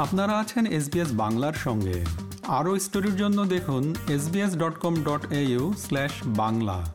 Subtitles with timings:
[0.00, 2.04] আপনারা আছেন এসবিএস বাংলার সঙ্গে।
[2.48, 6.92] আরও স্টোরির জন্য দেখুন SBS dot com dot A U slash Bangla.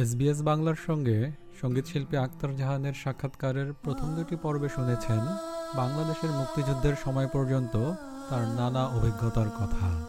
[0.00, 5.18] SBS বাংলার সঙ্গে সঙ্গীতশিল্পী আক্তার জাহানের সাক্ষাৎকারের প্রথম দুটি পর্বে শুনেছেন
[5.74, 7.76] বাংলাদেশের মুক্তিযুদ্ধের সময় পর্যন্ত
[8.30, 10.06] তার নানা অভিজ্ঞতার কথা।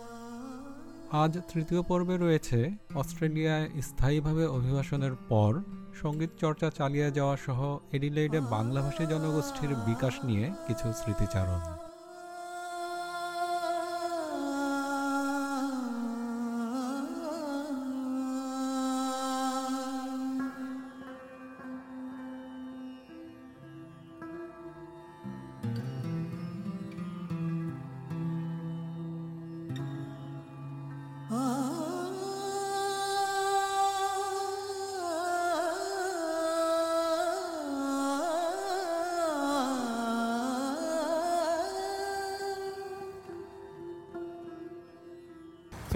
[1.11, 5.59] আজ তৃতীয় পর্বে রয়েছে অস্ট্রেলিয়ায় স্থায়ীভাবে অভিবাসনের পর
[6.01, 11.59] সংগীত চর্চা চালিয়ে যাওয়া সহ এডিলেইডে বাংলাভাষী জনগোষ্ঠীর বিকাশ নিয়ে কিছু স্মৃতিচারণ।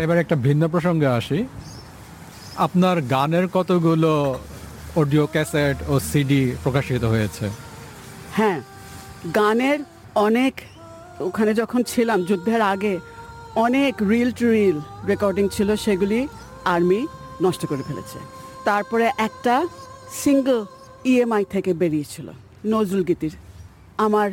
[0.03, 1.39] এবার একটা ভিন্ন প্রসঙ্গে আসি।
[2.65, 4.11] আপনার গানের কতগুলো
[5.01, 7.45] অডিও ক্যাসেট ও সিডি প্রকাশিত হয়েছে?
[8.37, 8.59] হ্যাঁ
[9.39, 9.79] গানের
[10.27, 10.53] অনেক,
[11.27, 12.93] ওখানে যখন ছিলাম যুদ্ধের আগে,
[13.65, 14.77] অনেক রিল টু রিল
[15.11, 16.19] রেকর্ডিং ছিল সেগুলি
[16.73, 17.01] আর্মি
[17.45, 18.19] নষ্ট করে ফেলেছে।
[18.67, 19.55] তারপরে একটা
[20.21, 20.59] সিঙ্গল
[21.11, 22.27] ইএমআই থেকে বেরিয়েছিল,
[22.73, 23.33] নজরুল গীতির,
[24.05, 24.27] আমার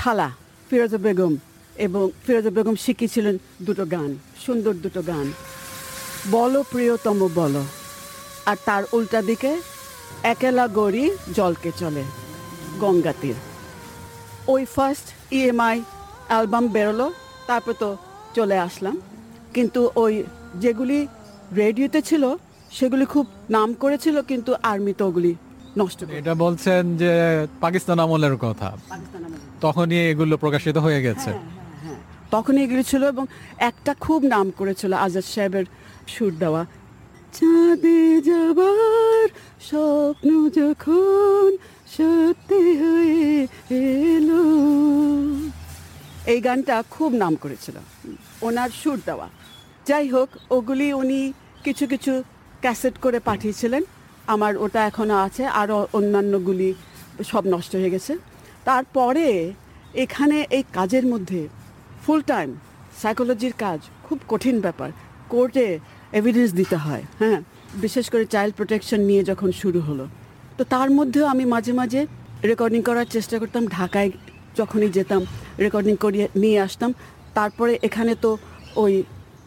[0.00, 0.28] খালা
[0.68, 1.32] ফিরোজা বেগম
[1.76, 4.10] এবং ফিরোজা বেগম শিখিয়েছিলেন দুটো গান
[4.46, 5.32] সুন্দর দুটো গান।
[6.30, 7.64] বলো প্রিয়তম বলো।
[8.46, 9.60] আর তার উল্টা দিকে
[10.22, 12.04] একেলা গড়ি জলকে চলে
[12.80, 13.34] গঙ্গা তীর।
[14.48, 15.82] ওই ফার্স্ট ইএমআই
[16.28, 17.12] অ্যালবাম বেরোলো
[17.46, 17.96] তারপর তো
[18.34, 19.00] চলে আসলাম।
[19.54, 20.22] কিন্তু ওই
[20.54, 21.06] যেগুলি
[21.56, 22.36] রেডিওতে ছিল
[22.70, 25.34] সেগুলি খুব নাম করেছিল কিন্তু আর্মি তো ওগুলি
[25.78, 27.12] নষ্ট এটা বলছেন যে
[27.60, 28.76] পাকিস্তান আমলের কথা।
[29.60, 31.59] তখনই এগুলো প্রকাশিত হয়ে গেছে। হ্যাঁ।
[32.30, 33.24] তখন এগুলি ছিল এবং
[33.70, 35.66] একটা খুব নাম করেছিল আজাদ সাহেবের
[36.14, 36.62] সুর দেওয়া।
[37.38, 39.26] চাঁদে যাবার
[39.68, 40.28] স্বপ্ন
[40.60, 41.48] যখন
[41.96, 43.46] সত্যি হয়ে
[44.14, 44.42] এলো।
[46.32, 47.76] এই গানটা খুব নাম করেছিল,
[48.46, 49.28] ওনার সুর দেওয়া।
[49.88, 51.20] যাই হোক, ওগুলি উনি
[51.64, 52.12] কিছু কিছু
[52.60, 53.82] ক্যাসেট করে পাঠিয়েছিলেন।
[54.34, 56.68] আমার ওটা এখনও আছে আরও অন্যান্যগুলি
[57.30, 58.12] সব নষ্ট হয়ে গেছে।
[58.68, 59.26] তারপরে
[60.04, 61.40] এখানে এই কাজের মধ্যে
[62.06, 62.48] ফুল টাইম
[63.02, 64.90] সাইকোলজির কাজ, খুব কঠিন ব্যাপার।
[65.28, 65.66] কোর্টে
[66.12, 67.38] এভিডেন্স দিতে হয় হ্যাঁ?
[67.74, 70.04] বিশেষ করে চাইল্ড প্রোটেকশন নিয়ে যখন শুরু হলো।
[70.58, 72.00] তো তার মধ্যেও আমি মাঝে মাঝে
[72.44, 74.10] রেকর্ডিং করার চেষ্টা করতাম। ঢাকায়
[74.56, 75.22] যখনই যেতাম
[75.58, 76.90] রেকর্ডিং করিয়ে নিয়ে আসতাম।
[77.34, 78.30] তারপরে এখানে তো
[78.76, 79.02] ওই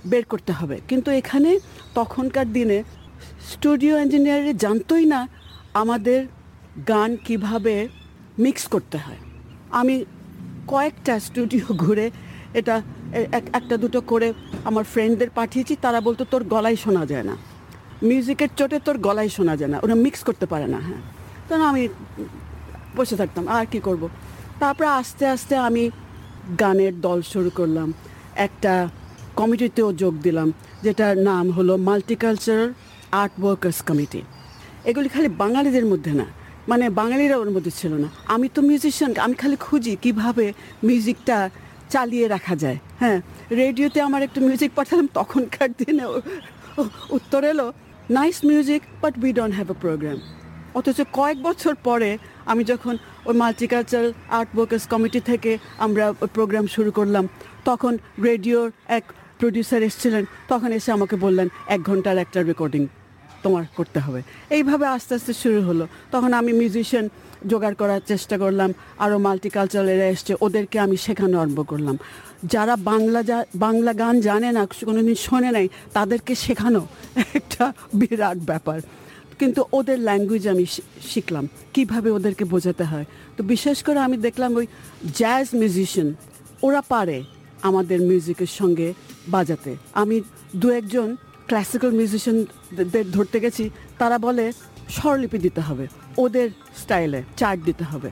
[0.06, 1.60] বের করতে হবে। কিন্তু এখানে
[1.96, 2.84] তখনকার দিনে
[3.52, 5.28] স্টুডিও ইঞ্জিনিয়ার জানতোই না
[5.74, 6.20] আমাদের
[6.88, 7.76] গান কীভাবে
[8.40, 9.22] মিক্স করতে হয়।
[9.72, 10.06] আমি
[10.68, 12.08] কয়েকটা স্টুডিও ঘুরে
[12.54, 12.82] এটা
[13.14, 14.34] এক- একটা দুটো করে
[14.66, 17.38] আমার ফ্রেন্ডদের পাঠিয়েছি, তারা বলতো, তোর গলায় শোনা যায় না।
[18.04, 20.98] মিউজিকের চোটে তোর গলায় শোনা যায় না। ওরা মিক্স করতে পারে না। হ্যাঁ।
[21.50, 21.88] তখন আমি
[22.96, 24.10] বসে থাকতাম, আর কি করব।
[24.60, 25.90] তারপরে আস্তে আস্তে আমি
[26.60, 27.94] গানের দল শুরু করলাম।
[28.36, 28.90] একটা
[29.36, 30.54] কমিটিতেও যোগ দিলাম,
[30.84, 32.74] যেটার নাম হলো মাল্টিকালচারাল
[33.12, 34.22] আর্ট ওয়ার্কার্স কমিটি
[34.86, 36.26] এগুলি খালি বাঙালিদের মধ্যে না
[36.68, 40.54] মানে বাঙালিরা ওর মধ্যে ছিল না। আমি তো মিউজিশিয়ান আমি খালি খুঁজি কীভাবে
[40.84, 41.50] মিউজিকটা
[41.94, 43.18] চালিয়ে রাখা যায়। হ্যাঁ
[43.62, 46.06] রেডিওতে আমার একটু মিউজিক পাঠালাম, তখনকার দিনে
[47.18, 47.68] উত্তর এলো
[48.18, 50.18] nice music but we don't have a programme
[50.80, 52.10] অথচ কয়েক বছর পরে
[52.52, 52.94] আমি যখন
[53.28, 54.10] ওই মাল্টিকালচারাল
[54.40, 55.52] আর্ট ওয়ার্কার্স কমিটি থেকে
[55.86, 56.06] আমরা
[56.38, 57.26] প্রোগ্রাম শুরু করলাম,
[57.70, 57.94] তখন
[58.28, 58.68] রেডিওর
[58.98, 59.04] এক
[59.40, 62.84] প্রডিউসার এসেছিলেন, তখন এসে আমাকে বললেন, এক ঘণ্টার একটা রেকর্ডিং
[63.44, 67.10] তোমার করতে হবে। এইভাবে আস্তে আস্তে শুরু হলো। তখন আমি মিউজিশিয়ান
[67.48, 71.98] জোগাড় করার চেষ্টা করলাম আরও মাল্টিকালচারাল এরা এসছে, ওদেরকে আমি শেখানো আরম্ভ করলাম।
[72.46, 76.88] যারা বাংলা যা- বাংলা গান জানে না কোনোদিন শোনে নাই, তাদেরকে শেখানো
[77.34, 78.82] একটা বিরাট ব্যাপার।
[79.40, 80.66] কিন্তু ওদের ল্যাঙ্গুয়েজ আমি
[81.02, 83.06] শিখলাম, কীভাবে ওদেরকে বোঝাতে হয়।
[83.38, 84.68] তো বিশেষ করে আমি দেখলাম ওই
[85.16, 86.14] জ্যাজ মিউজিশিয়ান
[86.64, 87.24] ওরা পারে
[87.62, 88.94] আমাদের মিউজিকের সঙ্গে
[89.28, 90.22] বাজাতে। আমি
[90.56, 91.16] দু একজন
[91.50, 93.64] ক্লাসিক্যাল মিউজিশিয়ানদের ধরতে গেছি,
[94.02, 94.46] তারা বলে,
[94.90, 95.86] স্বরলিপি দিতে হবে।
[96.24, 96.48] ওদের
[96.82, 98.10] স্টাইলে চার্ট দিতে হবে।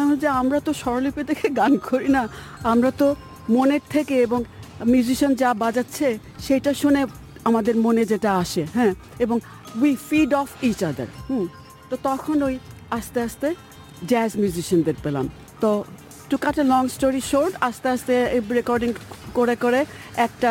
[0.00, 2.22] আমি যে আমরা তো স্বরলিপি দেখে গান করি না।
[2.72, 3.06] আমরা তো
[3.56, 4.40] মনের থেকে এবং
[4.92, 6.08] মিউজিশিয়ান যা বাজাচ্ছে,
[6.46, 7.02] সেটা শুনে
[7.44, 8.92] আমাদের মনে যেটা আসে হ্যাঁ?
[9.24, 9.36] এবং
[9.82, 11.44] we feed off each other hmm?
[11.90, 12.54] তো তখন ওই
[12.90, 13.48] আস্তে আস্তে
[14.10, 15.26] জ্যাজ মিউজিশিয়ানদের পেলাম।
[15.60, 15.70] তো
[16.30, 18.14] to cut a long story short আস্তে আস্তে
[18.58, 18.90] রেকর্ডিং
[19.38, 19.80] করে করে
[20.26, 20.50] একটা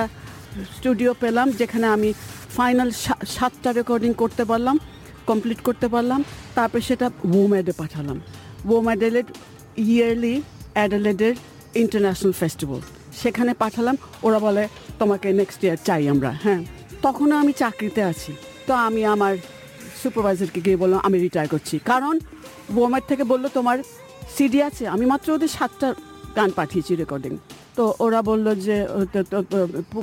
[0.77, 2.09] স্টুডিও পেলাম, যেখানে আমি
[2.57, 2.89] ফাইনাল
[3.35, 4.75] সাতটা রেকর্ডিং করতে পারলাম
[5.29, 6.19] কমপ্লিট করতে পারলাম,
[6.57, 7.07] তারপর সেটা
[7.39, 8.17] ওম্যাডে পাঠালাম।
[8.75, 9.27] ওম্যাডেলের
[9.87, 10.35] ইয়ারলি
[10.75, 11.35] অ্যাডেলেডের
[11.81, 12.81] ইন্টারন্যাশনাল ফেস্টিভ্যাল
[13.21, 13.95] সেখানে পাঠালাম,
[14.27, 14.63] ওরা বলে,
[14.99, 16.61] তোমাকে নেক্সট ইয়ার চাই আমরা। হ্যাঁ
[17.05, 18.31] তখনও আমি চাকরিতে আছি।
[18.67, 19.33] তো আমি আমার
[20.01, 22.15] সুপারভাইজারকে গিয়ে বললাম, আমি রিটায়ার করছি। কারণ
[22.85, 23.77] ওম্যাড থেকে বলল, তোমার
[24.35, 25.87] সিডি আছে। আমি মাত্র ওদের সাতটা
[26.37, 27.33] গান পাঠিয়েছি রেকর্ডিং
[27.77, 28.75] তো ওরা বলল যে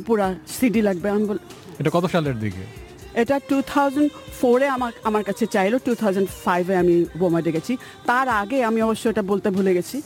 [0.07, 0.27] পুরা
[0.57, 1.39] সিডি লাগবে। আমি বল
[1.81, 2.65] এটা কত সালের দিকে?
[3.23, 4.09] এটা টু থাউজেন্ড
[4.41, 7.73] ফোরে আমার আমার কাছে চাইলো টু থাউজেন্ড ফাইভে আমি বোমাডে গেছি।
[8.09, 9.97] তার আগে আমি অবশ্য এটা বলতে ভুলে গেছি।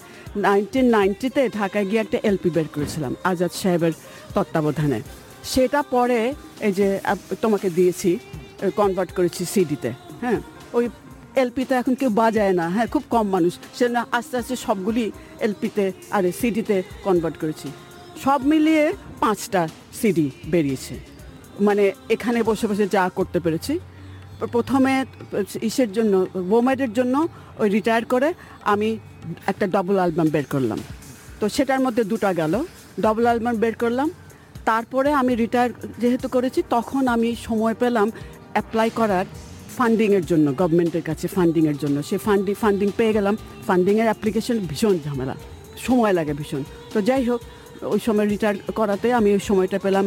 [0.47, 3.95] নাইনটিন নাইনটিতে ঢাকায় গিয়ে একটা এলপি বের করেছিলাম আজাদ সাহেবের
[4.35, 4.99] তত্ত্বাবধানে।
[5.53, 6.21] সেটা পরে
[6.67, 6.89] এই যে
[7.45, 8.11] তোমাকে দিয়েছি
[8.79, 9.91] কনভার্ট করেছি সিডিতে
[10.23, 10.39] হ্যাঁ?
[10.77, 10.85] ওই
[11.43, 15.05] এলপিতে এখন কেউ বাজায় না। হ্যাঁ খুব কম মানুষ। সে না, আস্তে আস্তে সবগুলি
[15.41, 17.69] এলপিতে আরে সিডিতে কনভার্ট করেছি।
[18.25, 18.85] সব মিলিয়ে
[19.21, 19.69] পাঁচটা
[20.01, 20.95] সিডি বেরিয়েছে।
[21.61, 23.79] মানে এখানে বসে বসে যা করতে পেরেছি।
[24.53, 25.05] প্রথমে
[25.63, 27.29] ইসের জন্য বোমেডের জন্য
[27.59, 28.29] ওই রিটায়ার করে
[28.73, 28.89] আমি
[29.47, 30.79] একটা ডবল অ্যালবাম বের করলাম।
[31.41, 32.55] তো সেটার মধ্যে দুটো গেল।
[33.01, 34.11] ডবল অ্যালবাম বের করলাম।
[34.65, 38.11] তারপরে আমি রিটায়ার যেহেতু করেছি, তখন আমি সময় পেলাম
[38.53, 39.25] অ্যাপ্লাই করার
[39.79, 43.35] ফান্ডিংয়ের জন্য গভর্নমেন্টের কাছে ফান্ডিংয়ের জন্য। সে ফান্ডিং ফান্ডিং পেয়ে গেলাম।
[43.69, 45.35] ফান্ডিংয়ের অ্যাপ্লিকেশন ভীষণ ঝামেলা।
[45.87, 46.63] সময় লাগে ভীষণ।
[46.93, 47.41] তো যাই হোক
[47.95, 50.05] ওই সময় রিটায়ার করাতে আমি ওই সময়টা পেলাম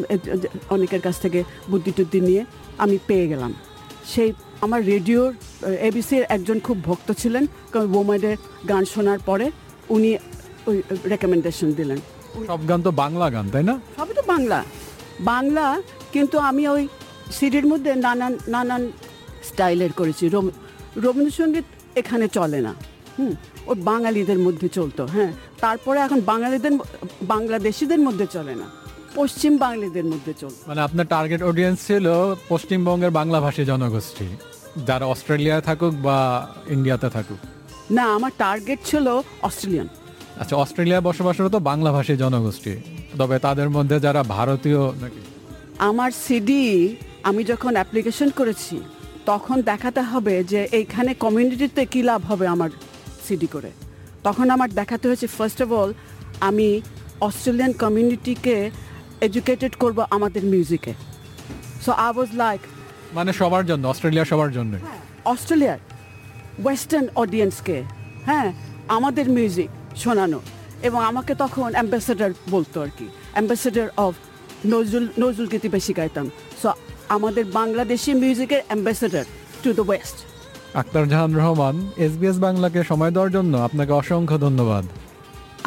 [0.75, 1.39] অনেকের কাছ থেকে
[1.71, 2.41] বুদ্ধি টুদ্ধি নিয়ে
[2.83, 3.51] আমি পেয়ে গেলাম।
[4.11, 4.29] সেই
[4.65, 5.31] আমার রেডিওর
[5.89, 8.35] এবিসির একজন খুব ভক্ত ছিলেন কারণ বোমাইডের
[8.71, 9.45] গান শোনার পরে
[9.95, 10.09] উনি
[10.69, 10.77] ওই
[11.11, 11.99] রেকমেন্ডেশন দিলেন।
[12.49, 13.75] সব গান তো বাংলা গান তাই না?
[13.97, 14.59] সবই তো বাংলা।
[15.31, 15.65] বাংলা
[16.13, 16.83] কিন্তু আমি ওই
[17.37, 18.83] সিডির মধ্যে নানান নানান
[19.47, 20.51] স্টাইলের করেছি। রব-
[20.97, 21.63] রবীন্দ্রসঙ্গীত
[21.95, 22.73] এখানে চলে না।
[23.19, 23.33] হুম
[23.67, 26.71] ওই বাঙালিদের মধ্যে চলতো হ্যাঁ। তারপরে এখন বাঙালিদের
[27.21, 28.65] বাংলাদেশিদের মধ্যে চলে না।
[29.15, 34.25] পশ্চিম বাঙালিদের মধ্যে চলতো মানে আপনার টার্গেট অডিয়েন্স ছিল পশ্চিমবঙ্গের বাংলাভাষী জনগোষ্ঠী
[34.85, 37.37] যারা অস্ট্রেলিয়ায় থাকুক বা ইন্ডিয়াতে থাকুক।
[37.91, 39.87] না আমার টার্গেট ছিল অস্ট্রেলিয়ান।
[40.39, 42.75] আচ্ছা অস্ট্রেলিয়ায় বসবাসরত বাংলাভাষী জনগোষ্ঠী
[43.17, 45.21] তবে তাদের মধ্যে যারা ভারতীয় নাকি?
[45.77, 48.81] আমার সিডি আমি যখন অ্যাপ্লিকেশন করেছি
[49.31, 52.69] তখন দেখাতে হবে যে এইখানে কমিউনিটিতে কী লাভ হবে আমার
[53.25, 53.71] সিডি করে।
[54.27, 55.91] তখন আমার দেখাতে হয়েছে ফার্স্ট অফ অল
[56.49, 56.67] আমি
[57.27, 58.55] অস্ট্রেলিয়ান কমিউনিটিকে
[59.27, 60.93] এডুকেটেড করব আমাদের মিউজিকে
[61.85, 62.61] সো আই ওয়াজ লাইক
[63.17, 64.73] মানে সবার জন্য অস্ট্রেলিয়া সবার জন্য।
[65.33, 65.79] অস্ট্রেলিয়ার
[66.63, 67.77] ওয়েস্টার্ন অডিয়েন্সকে
[68.27, 68.47] হ্যাঁ
[68.97, 69.69] আমাদের মিউজিক
[70.03, 70.39] শোনানো।
[70.87, 74.13] এবং আমাকে তখন অ্যাম্বাসেডার বলতো আর কি। অ্যাম্বাসেডার অফ
[74.73, 76.27] নজরুল নজরুল গীতি বেশি গাইতাম।
[76.61, 76.69] সো
[77.15, 79.25] আমাদের বাংলাদেশি মিউজিকের ambassador
[79.63, 80.17] to the West.
[80.81, 81.75] Akhtar Jahan Rahman
[82.05, 84.85] SBS বাংলাকে সময় দেওয়ার জন্য আপনাকে অসংখ্য ধন্যবাদ।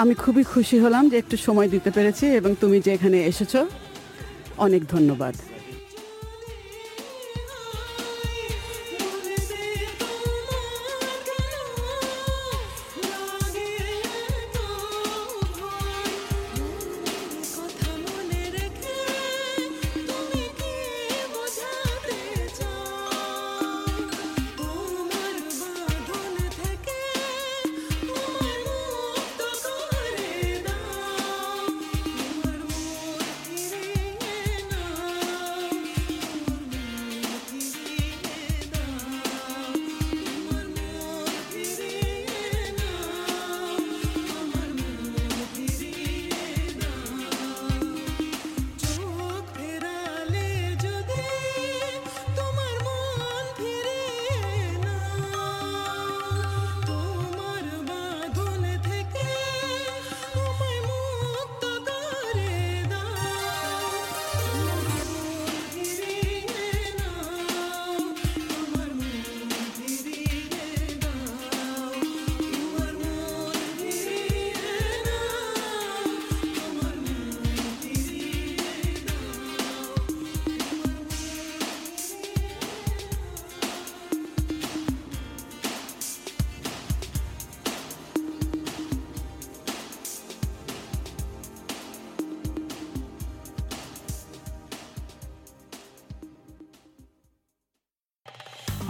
[0.03, 3.55] আমি খুবই খুশি হলাম যে একটু সময় দিতে পেরেছি এবং তুমি যে এখানে এসেছ
[4.67, 5.35] অনেক ধন্যবাদ।